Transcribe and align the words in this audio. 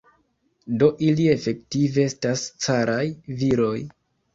Do 0.83 0.87
ili 1.09 1.29
efektive 1.35 2.09
estas 2.11 2.49
caraj 2.67 3.01
viroj. 3.41 3.77